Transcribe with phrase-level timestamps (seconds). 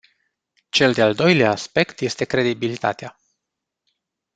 [0.69, 3.17] Cel de-al doilea aspect este credibilitatea.